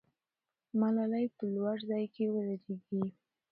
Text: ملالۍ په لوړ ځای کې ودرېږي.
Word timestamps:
ملالۍ 0.79 1.25
په 1.37 1.43
لوړ 1.55 1.77
ځای 1.89 2.05
کې 2.13 2.23
ودرېږي. 2.33 3.03